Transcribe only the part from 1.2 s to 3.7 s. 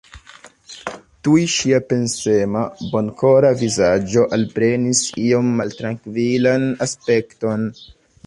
Tuj ŝia pensema, bonkora